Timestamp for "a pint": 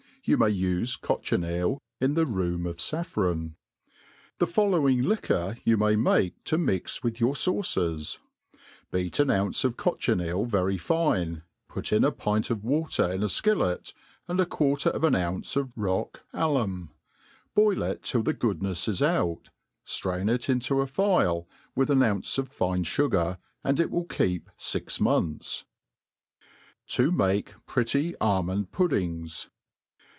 12.03-12.51